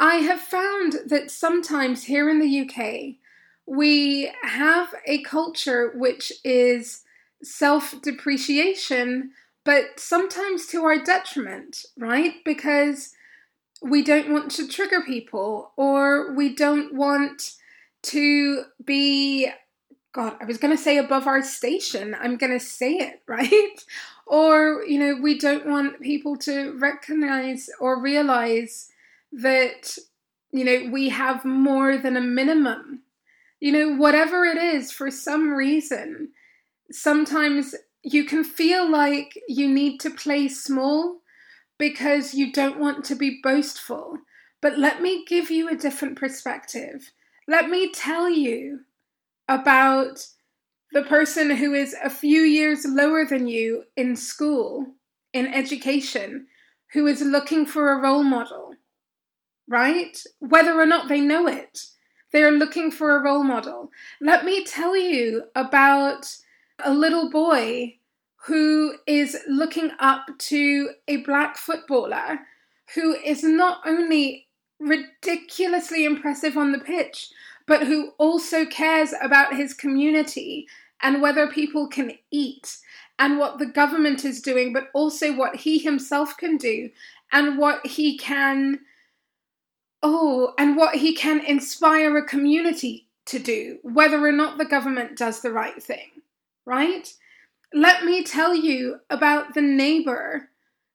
I 0.00 0.16
have 0.16 0.40
found 0.40 0.94
that 1.06 1.30
sometimes 1.30 2.04
here 2.04 2.28
in 2.28 2.38
the 2.38 2.60
uk 2.60 3.16
we 3.66 4.32
have 4.42 4.94
a 5.06 5.22
culture 5.22 5.92
which 5.94 6.32
is 6.44 7.02
self 7.42 8.00
depreciation 8.02 9.32
but 9.68 10.00
sometimes 10.00 10.64
to 10.64 10.82
our 10.84 10.98
detriment, 10.98 11.84
right? 11.98 12.36
Because 12.42 13.12
we 13.82 14.02
don't 14.02 14.32
want 14.32 14.50
to 14.52 14.66
trigger 14.66 15.02
people 15.02 15.72
or 15.76 16.32
we 16.34 16.54
don't 16.54 16.94
want 16.94 17.52
to 18.04 18.62
be 18.82 19.50
God, 20.14 20.36
I 20.40 20.46
was 20.46 20.56
going 20.56 20.74
to 20.74 20.82
say 20.82 20.96
above 20.96 21.26
our 21.26 21.42
station. 21.42 22.16
I'm 22.18 22.38
going 22.38 22.52
to 22.52 22.64
say 22.64 22.94
it, 22.94 23.20
right? 23.28 23.84
Or, 24.26 24.82
you 24.86 24.98
know, 24.98 25.20
we 25.20 25.38
don't 25.38 25.66
want 25.66 26.00
people 26.00 26.38
to 26.38 26.72
recognize 26.78 27.68
or 27.78 28.00
realize 28.00 28.88
that, 29.32 29.98
you 30.50 30.64
know, 30.64 30.90
we 30.90 31.10
have 31.10 31.44
more 31.44 31.98
than 31.98 32.16
a 32.16 32.22
minimum. 32.22 33.02
You 33.60 33.72
know, 33.72 33.96
whatever 33.96 34.46
it 34.46 34.56
is, 34.56 34.90
for 34.90 35.10
some 35.10 35.50
reason, 35.50 36.30
sometimes 36.90 37.74
you 38.02 38.24
can 38.24 38.44
feel 38.44 38.90
like 38.90 39.38
you 39.48 39.68
need 39.68 39.98
to 40.00 40.10
play 40.10 40.48
small 40.48 41.18
because 41.78 42.34
you 42.34 42.52
don't 42.52 42.78
want 42.78 43.04
to 43.04 43.14
be 43.14 43.40
boastful. 43.42 44.18
But 44.60 44.78
let 44.78 45.00
me 45.00 45.24
give 45.24 45.50
you 45.50 45.68
a 45.68 45.76
different 45.76 46.18
perspective. 46.18 47.12
Let 47.46 47.70
me 47.70 47.90
tell 47.90 48.28
you 48.28 48.80
about 49.48 50.26
the 50.92 51.02
person 51.02 51.50
who 51.50 51.74
is 51.74 51.94
a 52.02 52.10
few 52.10 52.42
years 52.42 52.84
lower 52.86 53.24
than 53.24 53.46
you 53.46 53.84
in 53.96 54.16
school, 54.16 54.86
in 55.32 55.46
education, 55.46 56.46
who 56.92 57.06
is 57.06 57.20
looking 57.22 57.66
for 57.66 57.92
a 57.92 58.00
role 58.00 58.24
model, 58.24 58.74
right? 59.68 60.22
Whether 60.40 60.80
or 60.80 60.86
not 60.86 61.08
they 61.08 61.20
know 61.20 61.46
it, 61.46 61.80
they 62.32 62.42
are 62.42 62.52
looking 62.52 62.90
for 62.90 63.16
a 63.16 63.22
role 63.22 63.44
model. 63.44 63.90
Let 64.20 64.44
me 64.44 64.64
tell 64.64 64.96
you 64.96 65.44
about 65.54 66.26
a 66.84 66.92
little 66.92 67.30
boy 67.30 67.98
who 68.46 68.94
is 69.06 69.36
looking 69.48 69.90
up 69.98 70.26
to 70.38 70.90
a 71.08 71.18
black 71.18 71.56
footballer 71.56 72.40
who 72.94 73.14
is 73.14 73.42
not 73.42 73.80
only 73.84 74.46
ridiculously 74.78 76.04
impressive 76.04 76.56
on 76.56 76.72
the 76.72 76.78
pitch, 76.78 77.30
but 77.66 77.86
who 77.86 78.12
also 78.18 78.64
cares 78.64 79.12
about 79.20 79.56
his 79.56 79.74
community 79.74 80.66
and 81.02 81.20
whether 81.20 81.48
people 81.48 81.88
can 81.88 82.12
eat 82.30 82.78
and 83.18 83.38
what 83.38 83.58
the 83.58 83.66
government 83.66 84.24
is 84.24 84.40
doing, 84.40 84.72
but 84.72 84.88
also 84.94 85.34
what 85.34 85.56
he 85.56 85.78
himself 85.78 86.36
can 86.36 86.56
do 86.56 86.88
and 87.32 87.58
what 87.58 87.84
he 87.86 88.16
can, 88.16 88.78
oh, 90.02 90.54
and 90.56 90.76
what 90.76 90.94
he 90.94 91.14
can 91.14 91.44
inspire 91.44 92.16
a 92.16 92.24
community 92.24 93.06
to 93.26 93.38
do, 93.38 93.78
whether 93.82 94.24
or 94.24 94.32
not 94.32 94.56
the 94.56 94.64
government 94.64 95.18
does 95.18 95.42
the 95.42 95.52
right 95.52 95.82
thing 95.82 96.08
right? 96.68 97.10
Let 97.72 98.04
me 98.04 98.22
tell 98.22 98.54
you 98.54 99.00
about 99.08 99.54
the 99.54 99.62
neighbor 99.62 100.50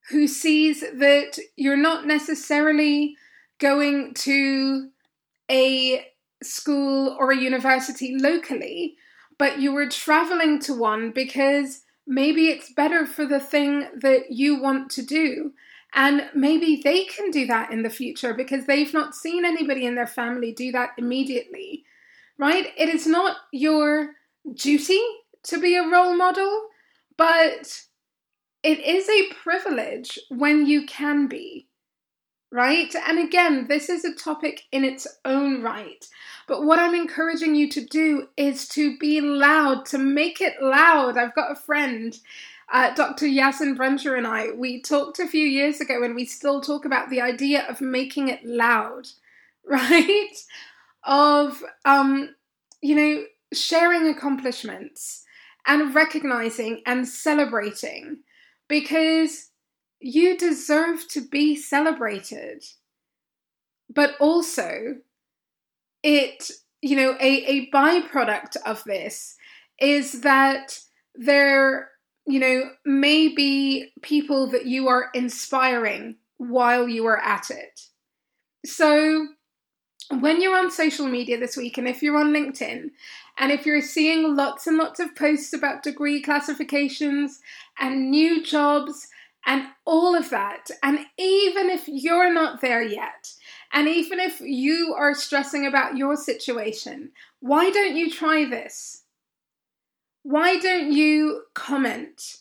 who 0.10 0.28
sees 0.28 0.82
that 0.82 1.40
you're 1.56 1.76
not 1.76 2.06
necessarily 2.06 3.16
going 3.60 4.14
to 4.14 4.90
a 5.50 6.06
school 6.44 7.16
or 7.20 7.32
a 7.32 7.38
university 7.38 8.16
locally, 8.16 8.96
but 9.40 9.60
you 9.60 9.74
were 9.74 9.88
traveling 9.90 10.60
to 10.60 10.74
one 10.74 11.12
because 11.12 11.82
maybe 12.06 12.50
it's 12.50 12.72
better 12.74 13.06
for 13.06 13.26
the 13.26 13.40
thing 13.40 13.88
that 14.02 14.32
you 14.32 14.62
want 14.62 14.92
to 14.92 15.02
do. 15.02 15.54
And 15.96 16.30
maybe 16.36 16.82
they 16.84 17.06
can 17.06 17.32
do 17.32 17.48
that 17.48 17.72
in 17.72 17.82
the 17.82 17.90
future 17.90 18.34
because 18.34 18.66
they've 18.66 18.94
not 18.94 19.16
seen 19.16 19.44
anybody 19.46 19.86
in 19.86 19.96
their 19.96 20.08
family 20.08 20.52
do 20.52 20.72
that 20.72 20.92
immediately, 20.98 21.84
right? 22.38 22.68
It 22.78 22.90
is 22.90 23.08
not 23.08 23.38
your 23.52 24.12
duty 24.54 25.02
to 25.44 25.60
be 25.60 25.76
a 25.76 25.88
role 25.88 26.16
model, 26.16 26.68
but 27.18 27.82
it 28.64 28.80
is 28.80 29.10
a 29.10 29.34
privilege 29.34 30.18
when 30.30 30.66
you 30.66 30.86
can 30.86 31.28
be, 31.28 31.68
right? 32.52 32.94
And 33.08 33.20
again, 33.20 33.68
this 33.68 33.90
is 33.90 34.06
a 34.06 34.16
topic 34.16 34.64
in 34.72 34.86
its 34.86 35.06
own 35.26 35.62
right. 35.62 36.06
But 36.48 36.64
what 36.64 36.80
I'm 36.80 36.96
encouraging 36.96 37.56
you 37.56 37.70
to 37.72 37.86
do 37.86 38.28
is 38.38 38.68
to 38.70 38.98
be 38.98 39.20
loud, 39.20 39.86
to 39.88 39.98
make 39.98 40.40
it 40.40 40.62
loud. 40.62 41.18
I've 41.18 41.36
got 41.36 41.52
a 41.52 41.56
friend. 41.56 42.18
Uh, 42.72 42.94
Dr. 42.96 43.26
Yasin 43.26 43.76
Bruncher 43.76 44.18
and 44.18 44.26
I, 44.26 44.52
we 44.52 44.82
talked 44.82 45.20
a 45.20 45.28
few 45.28 45.46
years 45.46 45.80
ago 45.82 46.02
and 46.02 46.16
we 46.16 46.26
still 46.26 46.62
talk 46.62 46.86
about 46.86 47.10
the 47.10 47.22
idea 47.22 47.68
of 47.68 47.82
making 47.82 48.30
it 48.30 48.44
loud, 48.46 49.08
right? 49.66 50.36
Of, 51.04 51.62
um, 51.86 52.34
you 52.82 52.96
know, 52.96 53.24
sharing 53.54 54.08
accomplishments, 54.08 55.24
and 55.66 55.96
recognizing 55.96 56.82
and 56.86 57.08
celebrating 57.08 58.20
because 58.68 59.52
you 60.00 60.38
deserve 60.38 61.08
to 61.10 61.22
be 61.22 61.56
celebrated. 61.56 62.64
But 63.94 64.16
also, 64.20 64.96
it, 66.04 66.52
you 66.82 66.96
know, 66.96 67.16
a, 67.20 67.46
a 67.46 67.72
byproduct 67.72 68.58
of 68.66 68.84
this 68.84 69.36
is 69.80 70.22
that 70.22 70.80
there, 71.16 71.90
you 72.26 72.40
know, 72.40 72.64
may 72.86 73.30
be 73.30 73.92
people 74.02 74.48
that 74.48 74.66
you 74.66 74.88
are 74.88 75.10
inspiring 75.14 76.18
while 76.38 76.88
you 76.88 77.06
are 77.06 77.20
at 77.20 77.50
it. 77.50 77.82
So, 78.66 79.28
when 80.20 80.42
you're 80.42 80.58
on 80.58 80.72
social 80.72 81.08
media 81.08 81.38
this 81.38 81.58
week, 81.58 81.78
and 81.78 81.88
if 81.88 82.02
you're 82.02 82.18
on 82.18 82.34
LinkedIn, 82.34 82.92
and 83.38 83.52
if 83.52 83.66
you're 83.66 83.82
seeing 83.82 84.36
lots 84.36 84.68
and 84.68 84.78
lots 84.78 85.00
of 85.00 85.16
posts 85.16 85.54
about 85.54 85.84
degree 85.84 86.22
classifications 86.22 87.40
and 87.80 88.12
new 88.12 88.44
jobs 88.44 89.08
and 89.46 89.68
all 89.86 90.16
of 90.16 90.30
that, 90.30 90.70
and 90.82 91.00
even 91.18 91.70
if 91.70 91.88
you're 91.88 92.34
not 92.34 92.62
there 92.62 92.84
yet, 92.84 93.34
and 93.74 93.88
even 93.88 94.20
if 94.20 94.40
you 94.40 94.96
are 94.98 95.16
stressing 95.16 95.66
about 95.66 95.98
your 95.98 96.16
situation, 96.16 97.12
why 97.40 97.70
don't 97.72 97.96
you 97.96 98.10
try 98.10 98.46
this? 98.46 99.04
Why 100.22 100.58
don't 100.58 100.92
you 100.92 101.44
comment 101.54 102.38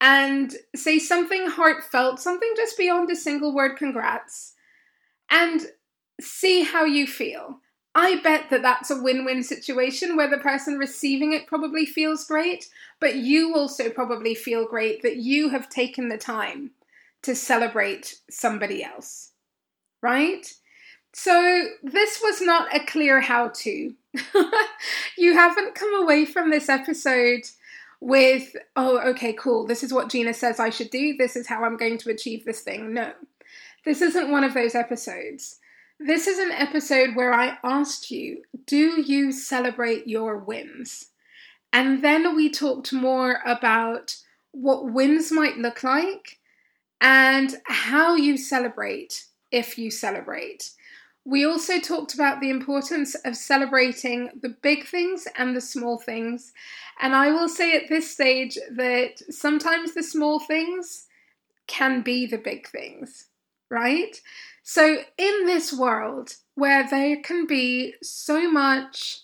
and 0.00 0.54
say 0.74 0.98
something 0.98 1.48
heartfelt, 1.48 2.20
something 2.20 2.52
just 2.56 2.78
beyond 2.78 3.10
a 3.10 3.16
single 3.16 3.54
word 3.54 3.76
congrats, 3.76 4.54
and 5.30 5.66
see 6.20 6.62
how 6.62 6.84
you 6.84 7.06
feel? 7.06 7.60
I 7.94 8.20
bet 8.20 8.50
that 8.50 8.62
that's 8.62 8.90
a 8.90 9.02
win 9.02 9.24
win 9.24 9.42
situation 9.42 10.16
where 10.16 10.30
the 10.30 10.38
person 10.38 10.78
receiving 10.78 11.32
it 11.32 11.46
probably 11.46 11.84
feels 11.84 12.24
great, 12.24 12.68
but 13.00 13.16
you 13.16 13.56
also 13.56 13.90
probably 13.90 14.34
feel 14.34 14.66
great 14.66 15.02
that 15.02 15.16
you 15.16 15.48
have 15.48 15.68
taken 15.68 16.08
the 16.08 16.18
time 16.18 16.70
to 17.22 17.34
celebrate 17.34 18.20
somebody 18.30 18.84
else, 18.84 19.32
right? 20.02 20.52
So, 21.12 21.64
this 21.82 22.20
was 22.22 22.40
not 22.40 22.72
a 22.74 22.84
clear 22.84 23.20
how 23.20 23.48
to. 23.48 23.94
you 25.18 25.34
haven't 25.34 25.74
come 25.74 26.00
away 26.00 26.24
from 26.24 26.50
this 26.50 26.68
episode 26.68 27.42
with, 28.00 28.54
oh, 28.76 28.98
okay, 29.10 29.32
cool, 29.32 29.66
this 29.66 29.82
is 29.82 29.92
what 29.92 30.10
Gina 30.10 30.34
says 30.34 30.60
I 30.60 30.70
should 30.70 30.90
do, 30.90 31.16
this 31.16 31.34
is 31.34 31.48
how 31.48 31.64
I'm 31.64 31.76
going 31.76 31.98
to 31.98 32.10
achieve 32.10 32.44
this 32.44 32.60
thing. 32.60 32.94
No, 32.94 33.12
this 33.84 34.02
isn't 34.02 34.30
one 34.30 34.44
of 34.44 34.54
those 34.54 34.74
episodes. 34.74 35.58
This 36.00 36.28
is 36.28 36.38
an 36.38 36.52
episode 36.52 37.16
where 37.16 37.34
I 37.34 37.58
asked 37.64 38.12
you, 38.12 38.44
do 38.66 39.02
you 39.02 39.32
celebrate 39.32 40.06
your 40.06 40.38
wins? 40.38 41.06
And 41.72 42.04
then 42.04 42.36
we 42.36 42.50
talked 42.50 42.92
more 42.92 43.40
about 43.44 44.16
what 44.52 44.92
wins 44.92 45.32
might 45.32 45.58
look 45.58 45.82
like 45.82 46.38
and 47.00 47.56
how 47.66 48.14
you 48.14 48.36
celebrate 48.36 49.24
if 49.50 49.76
you 49.76 49.90
celebrate. 49.90 50.70
We 51.24 51.44
also 51.44 51.80
talked 51.80 52.14
about 52.14 52.40
the 52.40 52.50
importance 52.50 53.16
of 53.16 53.36
celebrating 53.36 54.30
the 54.40 54.54
big 54.62 54.86
things 54.86 55.26
and 55.36 55.54
the 55.54 55.60
small 55.60 55.98
things. 55.98 56.52
And 57.00 57.14
I 57.14 57.32
will 57.32 57.48
say 57.48 57.76
at 57.76 57.88
this 57.88 58.08
stage 58.08 58.56
that 58.70 59.20
sometimes 59.30 59.94
the 59.94 60.04
small 60.04 60.38
things 60.38 61.06
can 61.66 62.02
be 62.02 62.24
the 62.24 62.38
big 62.38 62.68
things, 62.68 63.26
right? 63.68 64.16
So, 64.70 64.98
in 65.16 65.46
this 65.46 65.72
world 65.72 66.34
where 66.54 66.86
there 66.86 67.22
can 67.22 67.46
be 67.46 67.94
so 68.02 68.50
much 68.50 69.20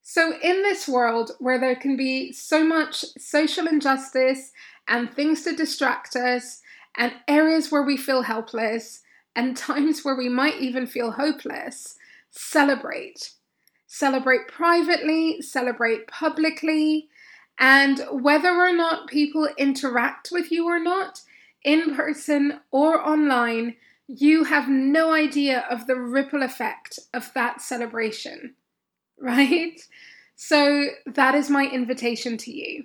So, 0.00 0.38
in 0.42 0.62
this 0.62 0.88
world 0.88 1.32
where 1.38 1.60
there 1.60 1.76
can 1.76 1.98
be 1.98 2.32
so 2.32 2.64
much 2.64 3.04
social 3.18 3.66
injustice 3.66 4.50
and 4.88 5.12
things 5.12 5.42
to 5.42 5.54
distract 5.54 6.16
us, 6.16 6.62
and 6.96 7.12
areas 7.28 7.70
where 7.70 7.82
we 7.82 7.98
feel 7.98 8.22
helpless, 8.22 9.02
and 9.34 9.54
times 9.68 10.02
where 10.02 10.16
we 10.16 10.30
might 10.30 10.58
even 10.58 10.86
feel 10.86 11.10
hopeless, 11.10 11.98
celebrate. 12.30 13.32
Celebrate 13.86 14.48
privately, 14.48 15.42
celebrate 15.42 16.06
publicly, 16.06 17.10
and 17.58 18.00
whether 18.10 18.52
or 18.52 18.72
not 18.72 19.06
people 19.06 19.50
interact 19.58 20.30
with 20.32 20.50
you 20.50 20.66
or 20.66 20.78
not, 20.78 21.20
in 21.64 21.94
person 21.94 22.60
or 22.70 23.00
online, 23.04 23.76
you 24.08 24.44
have 24.44 24.68
no 24.68 25.12
idea 25.12 25.64
of 25.70 25.86
the 25.86 25.96
ripple 25.96 26.42
effect 26.42 26.98
of 27.12 27.32
that 27.34 27.60
celebration, 27.60 28.54
right? 29.20 29.80
So, 30.36 30.88
that 31.06 31.34
is 31.34 31.48
my 31.48 31.64
invitation 31.64 32.36
to 32.38 32.52
you. 32.52 32.84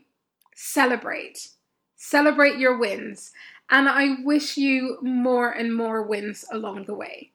Celebrate. 0.56 1.50
Celebrate 1.98 2.58
your 2.58 2.78
wins. 2.78 3.32
And 3.70 3.88
I 3.88 4.16
wish 4.24 4.58
you 4.58 4.98
more 5.02 5.50
and 5.50 5.76
more 5.76 6.04
wins 6.04 6.46
along 6.52 6.86
the 6.86 6.94
way. 6.94 7.32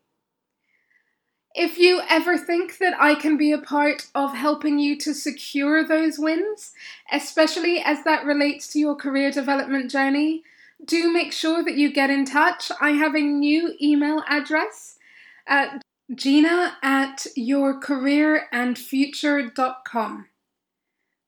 If 1.55 1.79
you 1.79 2.03
ever 2.11 2.37
think 2.37 2.77
that 2.79 2.95
I 3.01 3.15
can 3.15 3.39
be 3.39 3.51
a 3.53 3.59
part 3.59 4.09
of 4.15 4.35
helping 4.35 4.79
you 4.79 4.99
to 4.99 5.15
secure 5.15 5.83
those 5.83 6.19
wins, 6.19 6.73
especially 7.11 7.81
as 7.81 8.05
that 8.05 8.27
relates 8.27 8.71
to 8.73 8.79
your 8.79 8.95
career 8.95 9.31
development 9.31 9.91
journey, 9.91 10.43
do 10.85 11.13
make 11.13 11.33
sure 11.33 11.63
that 11.65 11.77
you 11.77 11.93
get 11.93 12.11
in 12.11 12.25
touch. 12.25 12.73
I 12.81 12.91
have 12.91 13.15
a 13.15 13.21
new 13.21 13.77
email 13.81 14.25
address 14.29 14.99
at 15.47 15.81
gina 16.15 16.77
at 16.83 17.27
yourcareerandfuture.com. 17.37 20.27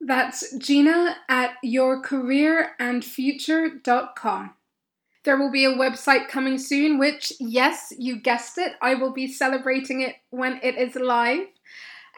That's 0.01 0.57
gina 0.57 1.17
at 1.29 1.57
yourcareerandfuture.com. 1.65 4.55
There 5.25 5.37
will 5.37 5.51
be 5.51 5.65
a 5.65 5.77
website 5.77 6.29
coming 6.29 6.59
soon, 6.59 6.97
which, 6.99 7.33
yes, 7.41 7.93
you 7.99 8.21
guessed 8.21 8.57
it, 8.57 8.75
I 8.81 8.95
will 8.95 9.13
be 9.13 9.27
celebrating 9.27 10.01
it 10.01 10.15
when 10.31 10.61
it 10.63 10.77
is 10.77 10.95
live. 10.95 11.49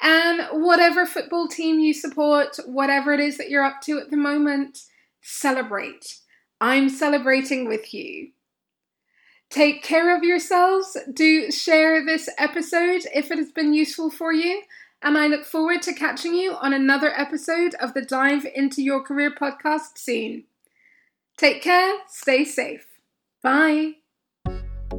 And 0.03 0.65
whatever 0.65 1.07
football 1.07 1.49
team 1.49 1.81
you 1.81 1.93
support, 1.93 2.57
whatever 2.67 3.13
it 3.13 3.21
is 3.21 3.37
that 3.39 3.51
you're 3.51 3.65
up 3.65 3.81
to 3.83 3.99
at 3.99 4.11
the 4.11 4.17
moment, 4.17 4.85
celebrate. 5.23 6.20
I'm 6.61 6.89
celebrating 6.89 7.67
with 7.67 7.95
you. 7.95 8.31
Take 9.49 9.83
care 9.83 10.17
of 10.17 10.23
yourselves. 10.23 10.97
Do 11.13 11.51
share 11.51 12.05
this 12.05 12.29
episode 12.39 13.07
if 13.15 13.31
it 13.31 13.39
has 13.39 13.51
been 13.51 13.75
useful 13.75 14.11
for 14.11 14.33
you. 14.33 14.63
And 15.03 15.17
I 15.17 15.27
look 15.27 15.45
forward 15.45 15.83
to 15.83 15.95
catching 15.95 16.35
you 16.35 16.55
on 16.61 16.75
another 16.75 17.13
episode 17.19 17.75
of 17.81 17.95
the 17.95 18.03
Dive 18.03 18.47
into 18.55 18.83
Your 18.83 19.03
Career 19.03 19.35
podcast 19.35 19.97
soon. 19.97 20.45
Take 21.39 21.63
care, 21.63 21.95
stay 22.07 22.45
safe. 22.45 22.87
Bye. 23.43 23.93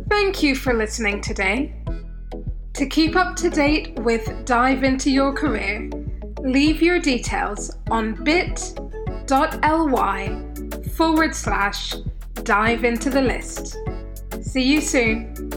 Thank 0.10 0.42
you 0.42 0.56
for 0.56 0.74
listening 0.74 1.22
today. 1.22 1.76
To 2.74 2.86
keep 2.88 3.16
up 3.16 3.36
to 3.38 3.50
date 3.50 4.00
with 4.00 4.44
Dive 4.46 4.84
Into 4.84 5.12
Your 5.12 5.34
Career, 5.34 5.90
leave 6.40 6.82
your 6.82 6.98
details 7.00 7.78
on 7.92 8.24
bit.ly 8.24 8.82
forward 10.92 11.36
slash 11.36 11.96
dive 12.44 12.84
into 12.84 13.10
the 13.10 13.22
list. 13.22 13.78
See 14.42 14.64
you 14.64 14.82
soon. 14.82 15.51